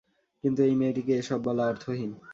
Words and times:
কিন্তু 0.43 0.59
এই 0.63 0.75
মেয়েটিকে 0.75 1.13
এ-সব 1.17 1.39
বলা 1.43 1.63
অর্থহীন। 1.67 2.11